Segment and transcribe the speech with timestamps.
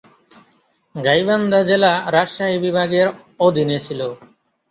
[0.95, 3.07] গাইবান্ধা জেলা রাজশাহী বিভাগের
[3.39, 4.01] অধীনে ছিল।